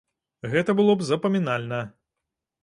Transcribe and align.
Гэта 0.53 0.75
было 0.79 0.95
б 1.01 1.07
запамінальна. 1.09 1.79